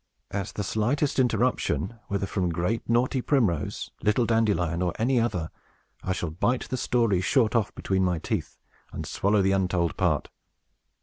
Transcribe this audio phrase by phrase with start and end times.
[0.31, 5.51] At the slightest interruption, whether from great, naughty Primrose, little Dandelion, or any other,
[6.03, 8.57] I shall bite the story short off between my teeth,
[8.91, 10.29] and swallow the untold part.